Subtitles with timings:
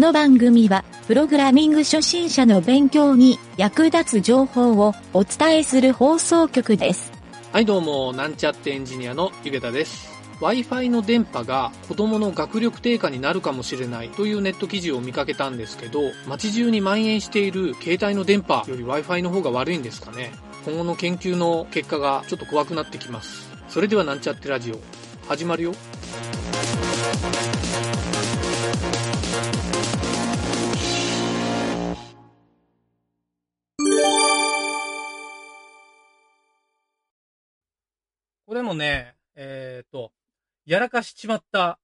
[0.00, 7.12] この番組は、プログラミング初心者の勉強に役立つ情報をお伝えする放送局です。
[7.52, 10.08] はいどうも、なんちゃってエンジニアのゆげたです。
[10.40, 20.32] Wi-Fi の電波が子供の学力低下になるかもしれないというネット記事を見かけたんですけど、街中に蔓延している携帯の電波より Wi-Fi の方が悪いんですかね。
[20.64, 23.50] 今後の研究の結果がちょっと怖くなってきます。
[23.68, 24.80] それではなんちゃってラジオ、
[25.28, 25.74] 始まるよ。
[38.50, 40.10] これもね、えっ、と、
[40.66, 41.78] やらかしちまった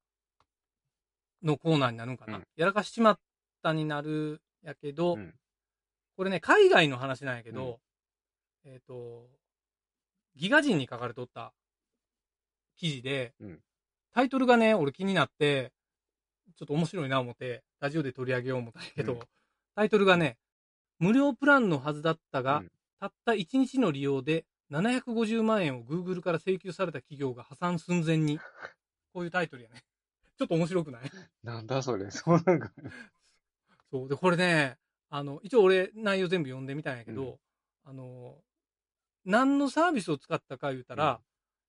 [1.41, 2.39] のコーナーになるんかな。
[2.39, 2.45] うん。
[2.57, 3.19] やらかしちまっ
[3.63, 5.33] たになるやけど、うん。
[6.17, 7.79] これね、海外の話なんやけど、
[8.65, 9.29] えっ、と、
[10.35, 11.53] ギガ人に書かれとった
[12.77, 13.61] 記事で、うん。
[14.13, 15.71] タイトルがね、俺気になって、
[16.59, 19.21] ちょっと面白いな思って、ラジオで取り上げよう思ったんやけど、うん。
[19.77, 20.37] タイトルがね、
[20.99, 22.73] 無料プランのはずだったが、うん。
[22.99, 28.39] たった1日の利用で750万円を Google から請求された企業が破産寸前に。
[29.13, 29.83] こういうタイトルやね。
[30.37, 31.11] ちょっと面白くない？
[31.43, 32.71] なんだそれ、 そうなんか。
[33.91, 34.09] そう。
[34.09, 34.77] で、これね、
[35.09, 37.39] あの、一応俺内容全部読んでみたんやけど、うん
[37.85, 38.43] あの、
[39.25, 41.23] 何のサービスを使ったか言うたら、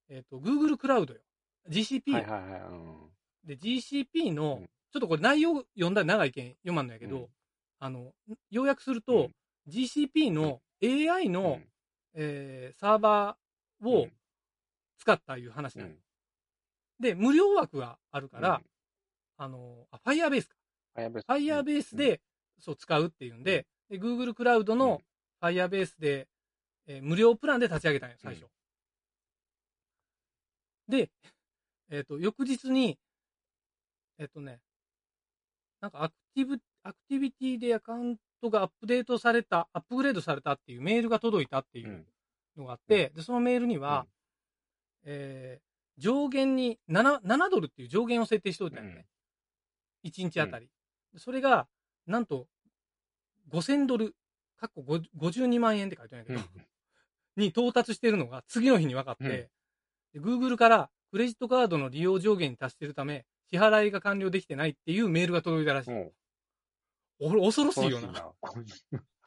[0.09, 1.21] えっ、と、Google クラウドよ。
[1.69, 2.61] GCP よ、はいはいはい。
[2.61, 3.11] うん
[3.45, 7.27] で、GCP の、うんちょっとこれ内容読んだら長いけん読まんのやけど、うん
[7.77, 8.13] あの、
[8.49, 9.29] 要約すると、
[9.67, 11.69] GCP の AI の、うん
[12.19, 14.07] えーサーバーを
[14.97, 15.99] 使ったいう話うなんよん。
[16.99, 18.65] で、無料枠があるから、うん。
[19.37, 20.55] あの、あ、Firebase か。
[20.95, 22.21] ファイアベース Firebase で、
[22.59, 25.01] そう使うっていうんで、で Google クラウドの
[25.41, 26.27] Firebase で、
[26.87, 28.47] えー無料プランで立ち上げたんよ、最初。
[30.87, 31.11] で、
[31.91, 32.97] えっ、と、翌日に、
[34.17, 34.59] えっ、とね、
[35.81, 42.05] なんかアクティブ、アクティビティでアカウントがアップデートされた、アップグレードされたっていうメールが届いたっていううん。
[42.57, 44.07] のがあって、で、そのメールには、
[45.03, 45.67] えー
[45.97, 49.07] 上限に7、7ドルっていう上限を設定しておいたんよね。
[50.03, 50.69] 1日あたり。
[51.17, 51.67] それが、
[52.05, 52.47] なんと、
[53.49, 54.15] 5000ドル、
[54.57, 56.65] かっこ50 52万円って書いてあるんやけど、
[57.35, 59.49] に到達しているのが次の日に分かって、
[60.13, 65.91] で Google からクレジットカードの利用上限に達しているため、支払いが完了できてないっていうメールが届いたらしい。
[67.19, 68.33] 恐ろしいよ恐な。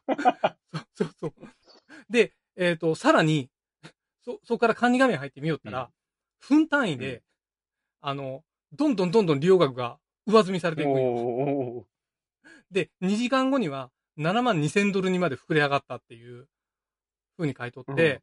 [0.94, 1.32] そうそうそう。
[2.08, 3.50] で、えっ、と、さらに、
[4.24, 5.90] そ、そこから管理画面入ってみよったら、
[6.40, 7.22] 分単位で、うん。
[8.02, 10.90] あの、どんどんどんどん利用額が上積みされていく
[12.70, 16.48] で、2時間後には7万2000ドルにまで膨れ上がったっていう
[17.36, 18.22] 風に書いとって、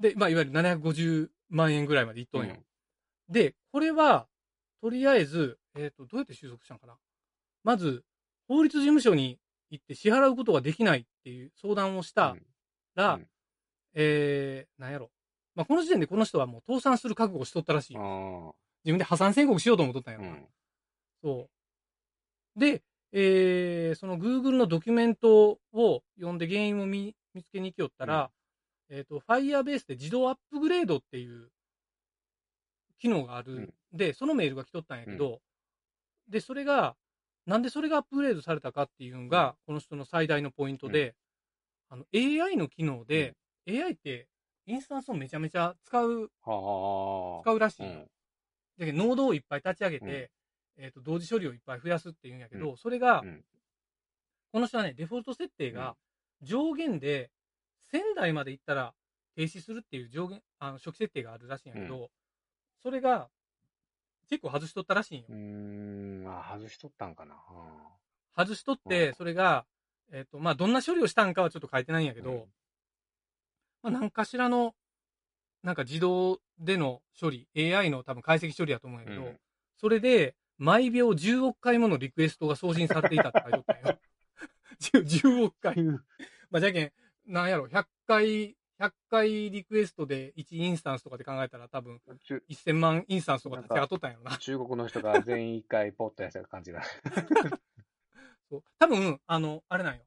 [0.00, 2.56] で、まあ、いわゆる750万円ぐらいまでいっとんよ。
[3.28, 4.26] で、これは、
[4.80, 6.98] とりあえず、えっ、と、どうやって収束したのかな？
[7.64, 8.04] まず、
[8.48, 9.38] 法律事務所に
[9.70, 12.36] 行って支払うことができないっていう相談をした
[12.94, 13.26] ら、うん
[13.94, 15.10] えー、なんやろ。
[15.54, 20.30] まあ、この時点でこの人はもう倒産する覚悟をしとったらしい自分で破産宣告しようと思っとったんやろな。
[20.32, 20.46] ん。
[21.22, 21.48] そ
[22.56, 22.60] う。
[22.60, 28.30] で、えー、その Google のドキュメントを読んで原因を見見つけに行きよったら、
[28.90, 31.50] えっ、と、Firebase で自動アップグレードっていう
[32.98, 33.54] 機能がある。
[33.54, 35.40] うんで、そのメールが来とったんやけど、
[36.28, 36.96] で、それが、
[37.46, 41.14] なんでそれがアップグレードされたかっていうのが、この人の最大のポイントで、
[41.88, 43.34] あの、AI の機能で、
[43.66, 44.28] AI って
[44.66, 47.42] インスタンスをめちゃめちゃ使う、はあ。
[47.42, 47.88] 使うらしいよ。
[47.88, 48.04] うん。
[48.78, 50.30] だけど、ノードをいっぱい立ち上げて、
[50.78, 50.84] うん。
[50.84, 53.44] えっ、と、同時処理をいっぱい増やすっていうんやけど、それが、うん。
[54.52, 55.96] この人はね、デフォルト設定が
[56.42, 57.30] 上限で
[57.90, 58.94] 1000台までいったら
[59.34, 62.10] 停止するっていう上限、あの、初期設定があるらしいんやけど、
[62.82, 63.28] それが
[64.28, 65.26] 結構外しとったらしいんよ。
[66.22, 66.38] うーん。
[66.38, 67.34] あ、外しとったんかな。
[67.48, 67.88] あ
[68.36, 69.66] 外しとっうて、んそれが、
[70.12, 72.44] えっ、と、まあ、どんな処理をしたんかはちょっと書いてないんやけど、うん
[73.82, 74.74] まあ、何かしらの、
[75.62, 79.38] なんか自動での処理、AI の多分解析処理やと思うんやけど、うん
[79.78, 83.98] それで、毎秒10億回ものリクエストが送信されていたって書いておったんよ。
[84.78, 85.76] 10, 10億回。
[86.50, 86.92] まあ、じゃけん、
[87.26, 92.14] なんやろ、100回、100回リクエストで1インスタンスとかで考えたら多分あ。
[92.26, 94.36] 中1000万インスタンスとか立ち上がっとったんやろな。
[94.36, 96.82] 中国の人が全員一回ポッとやった感じだ。
[98.50, 100.02] そう多分、あの、あれなんよ。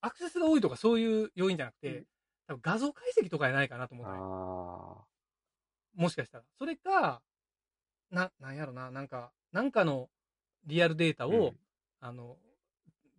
[0.00, 2.04] アクセスが多いとかそういう要因じゃなくて、
[2.48, 4.12] 多分画像解析とかやないかなと思った
[5.94, 6.44] もしかしたら。
[6.58, 7.22] それか、
[8.10, 10.10] な、なんやろな、なんか、なんかの
[10.64, 11.26] リアルデータあ。
[11.28, 11.56] を、うん
[12.02, 12.38] あの、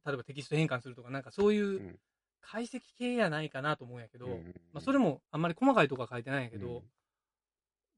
[0.06, 2.00] 例えばテキスト変換するとか、なんかそういううん
[2.42, 6.82] 解析系やないかなと思うんやけど、うんまあ、それもあんまり細かいとこは書いてないんやけど、うん。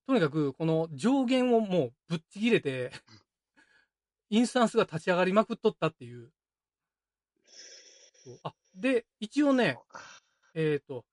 [0.07, 2.91] とにかくこの上限をもうぶっちぎれて、
[4.29, 6.31] インスタンスが立ち上がりまくっとったっていう。
[8.43, 9.77] あ、で、一応ね、
[10.53, 11.05] えっ、と、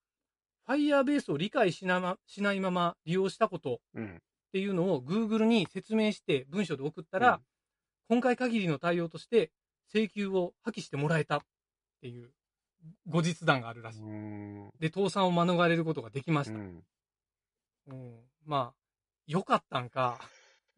[0.66, 4.16] Firebase を理解しなましないまま利用したことうん。
[4.16, 7.40] っていうのを Google に説明して文章で送ったら、
[8.08, 9.52] 今回限りの対応として
[9.94, 11.40] 請求を破棄してもらえたっ
[12.00, 12.32] ていう
[13.06, 14.02] 後日談があるらしい。
[14.02, 14.68] うん。
[14.68, 16.58] うで、倒産を免れることができました。
[16.58, 16.84] ん。
[17.88, 18.20] うん。
[18.44, 18.74] まあ、
[19.26, 20.18] 良かったんか、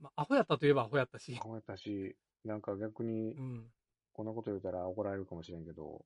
[0.01, 1.37] まあ、アホやったといえばアホやったし。
[1.39, 3.73] こうやったし、なんか逆にう、ん。
[4.13, 6.05] こんなこと言うたら怒られるかもしれんけど、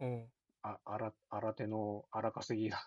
[0.00, 0.26] うん。
[0.62, 2.78] あ、あら、新手の荒稼ぎが、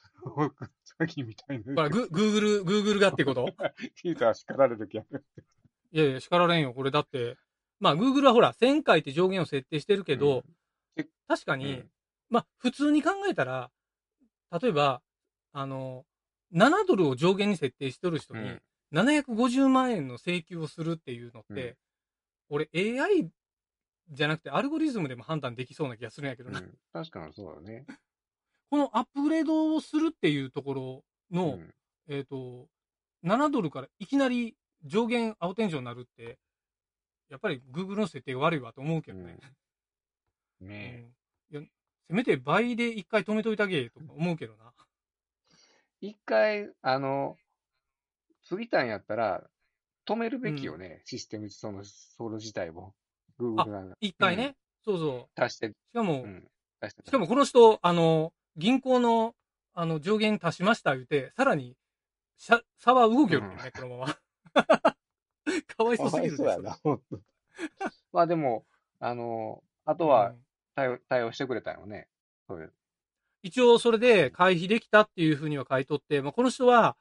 [1.00, 1.75] 詐欺みたいな。
[1.75, 3.47] これ、グ、グーグル、グーグルがってこと？
[4.03, 5.25] 聞いたら叱られる気がする
[5.91, 6.73] いやいや、叱られんよ。
[6.73, 7.38] これだって、
[7.79, 10.44] まあ、グーグルはほら、1000回って上限を設定してるけど、
[11.27, 11.91] 確かに、うん
[12.31, 13.69] まあ、普通に考えたら、
[14.60, 15.01] 例えば、
[15.51, 16.06] あの、
[16.54, 18.62] 7ドルを上限に設定しとる人に、うん
[18.94, 21.75] 750万円の請求をするっていうのって、うん
[22.54, 23.30] 俺 AI
[24.10, 26.60] じゃなくてアルゴリズムでも判断できそうな気がするんやけどな。
[26.60, 27.86] うん確かにそうだね。
[28.69, 31.74] このアップグレードをするっていうところの、うん
[32.10, 32.68] えっ、と、
[33.24, 36.38] 7ドルからいきなり上限青天井になるって、
[37.30, 39.38] やっぱり Google の設定が悪いわと思うけどね。
[40.60, 41.13] うんね
[41.54, 41.72] え。
[42.12, 44.74] せめて倍で一回止めといてあげとか思うけどな。
[46.02, 47.38] 一回、あの、
[48.50, 49.50] 過ぎたんやったら、
[50.06, 52.94] 止めるべきよね、システム、その、その自体を。
[53.40, 53.96] Google が。
[54.02, 54.58] 一回ね。
[54.84, 55.42] そうそう。
[55.42, 56.48] 足して、しかも、うん。
[56.81, 59.34] 足しかもこの人、あの、銀行の、
[59.74, 61.78] あの、上限足しました言うて、さらに、
[62.36, 62.62] 差
[62.94, 64.18] は動きよるよね、このまま。
[65.78, 67.22] かわいかそうすぎるねわいそうやな、ほんと。
[68.12, 68.66] まあでも、
[69.00, 72.07] あの、あとはうん対応、対応してくれたよね。
[72.47, 72.73] そういう。
[73.44, 76.95] 一応それで回避できたっていうふうには書いとって、まあ、この人は、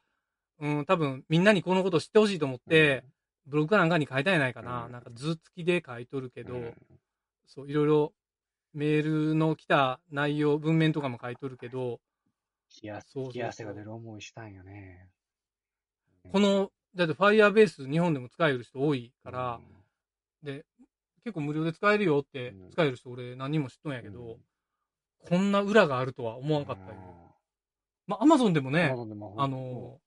[0.59, 3.03] うん、多分みんなにこのこと知ってほしいと思って、
[3.45, 4.85] ブログかなんかに書いたんやないかな。
[4.85, 6.73] うんなんか図付きで書いとるけど、うん
[7.45, 8.13] そう、いろいろ
[8.73, 11.99] メールの来た内容、文面とかも書いとるけど、
[12.81, 15.09] 冷やそうそうそう冷や汗が出る思いしたんよね。
[16.31, 19.59] この、だって Firebase 日本でも使える人多いから、
[20.43, 20.65] で、
[21.23, 24.39] 結構無料で使えるよってうん使える人俺何人も知っとんやうん、けど、
[25.27, 26.97] こんな裏があるとは思わんかったよ。
[28.07, 28.93] まあ、アマゾンでもね、
[29.37, 29.99] あの、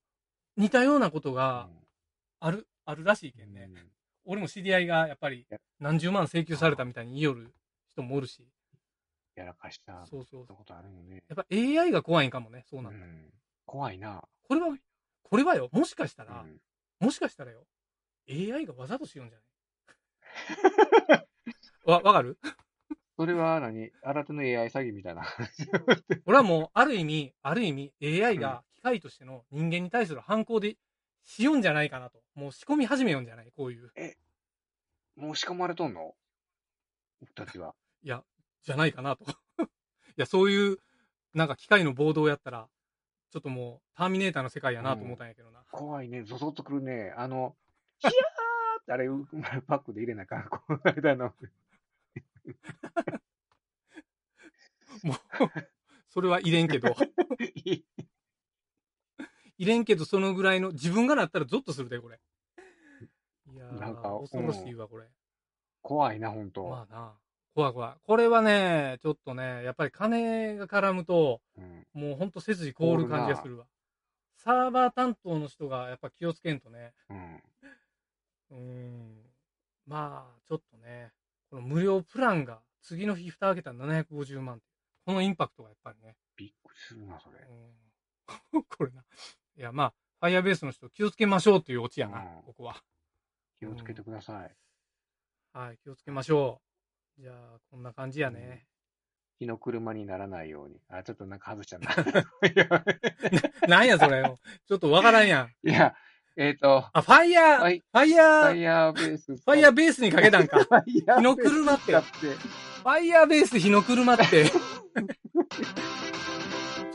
[0.57, 1.69] 似たようなことが
[2.41, 3.71] ある、あるらしいけんね。
[4.25, 7.55] 俺も知り合いがやっぱりや何十万請求されたみたいに言いよる
[7.89, 8.47] 人もおるし。
[9.37, 10.47] やらかしたそうそう。
[10.47, 11.23] ことあるよね。
[11.29, 13.05] やっぱ AI が怖いんかもね、そううなんだ。
[13.07, 13.33] ん
[13.67, 14.23] 怖いな。
[14.47, 14.77] これは、
[15.23, 16.61] これはよ、もしかしたら、うん
[17.01, 17.67] もしかしたらよ、
[18.31, 19.47] AI がわざとしようんじゃない？
[21.85, 22.39] わ、わかる？
[23.17, 23.91] それは何？
[24.03, 25.23] 新手の AI 詐欺みたいな。
[26.27, 30.77] 俺はもう、ある意味、ある意味、AI が機械としての人間に対する反抗で
[31.23, 32.23] しようんじゃないかなと。
[32.35, 33.53] もう仕込み始めようんじゃない？
[33.57, 33.93] こういう。
[35.17, 36.15] もう仕込まれとんの？
[37.21, 37.75] 僕たちは。
[38.03, 38.25] いや、
[38.63, 39.25] じゃないかなと。
[39.63, 39.67] い
[40.17, 40.79] や、そういう、
[41.35, 42.69] なんか機械の暴動をやったら、
[43.31, 45.65] ちょっともう、ターミネーターの世界やなと思ったんやけどな。
[45.71, 46.23] 怖いね。
[46.25, 47.13] ゾゾッとくるね。
[47.17, 47.57] あの、
[47.99, 48.13] ヒヤ
[48.89, 49.27] あれ、 う
[49.67, 50.49] パックで入れなあかん。
[50.49, 51.35] この間の。
[55.03, 55.17] もう、
[56.09, 56.95] それは入れんけど。
[59.57, 62.21] 入れんけど、そのぐらいの、自分がなったらゾッとするで、これ。
[63.53, 65.09] いやなんかー、恐ろしいわ、これ。
[65.81, 66.69] 怖いな、ほんと。
[66.69, 67.15] まあな。
[67.55, 67.95] 怖い怖い。
[68.03, 73.67] これはね、ちょっとね、やっぱり金が絡むと、うんもうほんと背筋凍る感じがするわ。
[74.37, 76.93] サーバー担当の人がやっぱ気をつけんとね。
[77.09, 77.43] うん。
[79.95, 80.11] うーん。
[80.11, 81.13] まあ、ちょっとね、
[81.51, 84.61] この無料プランが次の日蓋開けたら750万。
[85.07, 86.17] このインパクトがやっぱりね。
[86.37, 87.39] びっくりするな、それ。
[87.49, 89.05] うん これな。
[89.57, 92.83] いや、まあ、Firebase の人気をつけましょうっていうオチやな、うんここは。
[93.59, 94.57] 気をつけてください。
[95.53, 96.61] はい、気をつけましょ
[97.19, 97.23] う。
[97.23, 98.67] じゃあ、こんな感じやね。
[99.39, 100.81] 火の車にならないように。
[100.89, 101.95] あ、ちょっとなんか外しちゃった。
[103.69, 104.39] なんやそれよ。
[104.67, 105.69] ちょっとわからんやん。
[105.69, 105.95] いや
[106.37, 109.37] えっ、と、あ、ファイヤー、はいファイヤー、ファイヤーベース。
[109.37, 110.65] ファイヤーベースにかけたんか。
[110.65, 111.93] ファイヤー火の車って。
[111.93, 114.51] ファイヤーベース火の車って。
[114.51, 114.53] ち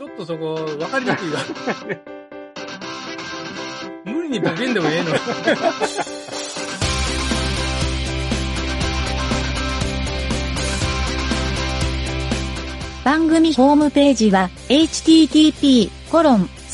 [0.03, 1.39] ょっとそこ、わかりにくいわ。
[4.03, 5.17] 無理にボケんでもええのに。
[13.05, 15.89] 番組ホームページは http://